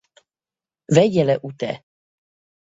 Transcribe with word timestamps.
Vegyjele 0.89 1.37
Ute. 1.39 1.83